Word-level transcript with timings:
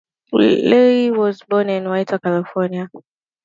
Lay 0.33 1.11
was 1.11 1.43
born 1.43 1.69
in 1.69 1.87
Whittier, 1.87 2.17
California. 2.17 2.89